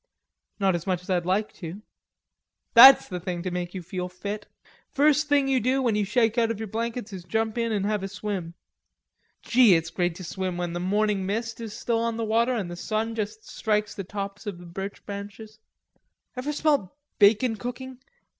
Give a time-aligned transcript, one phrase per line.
[0.59, 1.83] "Not so much as I'd like to."
[2.73, 4.47] "That's the thing to make you feel fit.
[4.89, 7.83] First thing you do when you shake out of your blankets is jump in an'
[7.83, 8.55] have a swim.
[9.43, 12.67] Gee, it's great to swim when the morning mist is still on the water an'
[12.67, 15.59] the sun just strikes the tops of the birch trees.
[16.35, 16.89] Ever smelt
[17.19, 17.99] bacon cooking?